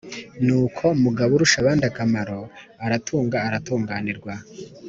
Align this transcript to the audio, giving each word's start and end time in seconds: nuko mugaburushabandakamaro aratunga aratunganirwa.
nuko 0.45 0.83
mugaburushabandakamaro 1.01 2.39
aratunga 2.85 3.37
aratunganirwa. 3.47 4.33